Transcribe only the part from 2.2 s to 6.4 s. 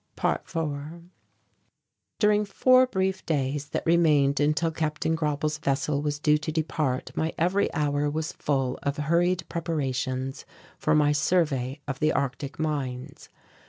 four brief days that remained until Capt. Grauble's vessel was due